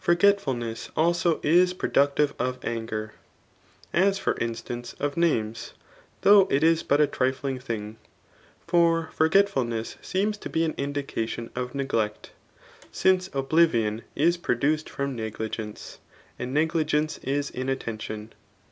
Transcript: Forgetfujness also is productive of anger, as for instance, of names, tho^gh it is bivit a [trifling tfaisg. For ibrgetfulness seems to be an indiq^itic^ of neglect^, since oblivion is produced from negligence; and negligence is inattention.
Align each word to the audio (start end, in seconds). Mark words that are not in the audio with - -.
Forgetfujness 0.00 0.90
also 0.96 1.40
is 1.42 1.74
productive 1.74 2.32
of 2.38 2.56
anger, 2.64 3.14
as 3.92 4.16
for 4.16 4.38
instance, 4.38 4.94
of 5.00 5.16
names, 5.16 5.72
tho^gh 6.22 6.52
it 6.52 6.62
is 6.62 6.84
bivit 6.84 7.00
a 7.00 7.06
[trifling 7.08 7.58
tfaisg. 7.58 7.96
For 8.64 9.10
ibrgetfulness 9.18 9.96
seems 10.00 10.38
to 10.38 10.48
be 10.48 10.62
an 10.64 10.74
indiq^itic^ 10.74 11.50
of 11.56 11.72
neglect^, 11.72 12.26
since 12.92 13.28
oblivion 13.32 14.02
is 14.14 14.36
produced 14.36 14.88
from 14.88 15.16
negligence; 15.16 15.98
and 16.38 16.54
negligence 16.54 17.18
is 17.24 17.50
inattention. 17.50 18.32